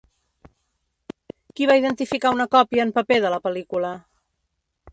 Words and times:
Qui 1.59 1.67
va 1.71 1.75
identificar 1.81 2.31
una 2.37 2.49
còpia 2.57 2.87
en 2.89 2.95
paper 2.99 3.21
de 3.27 3.33
la 3.35 3.41
pel·lícula? 3.47 3.93